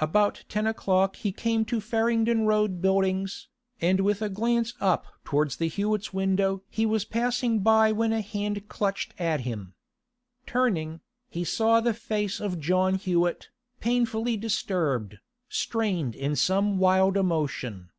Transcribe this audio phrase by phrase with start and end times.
[0.00, 3.46] About ten o'clock he came to Farringdon Road Buildings,
[3.80, 8.20] and with a glance up towards the Hewetts' window he was passing by when a
[8.20, 9.74] hand clutched at him.
[10.46, 15.18] Turning, he saw the face of John Hewett, painfully disturbed,
[15.48, 17.90] strained in some wild emotion.